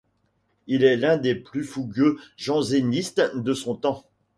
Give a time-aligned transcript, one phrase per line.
[0.65, 4.03] Il est l'un des plus fougueux jansénistes de son temps.